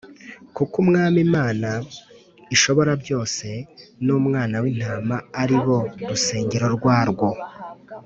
[0.55, 1.69] kuko Umwami Imana
[2.55, 3.47] Ishoborabyose
[4.05, 7.29] n’Umwana w’Intama ari bo rusengero rwarwo.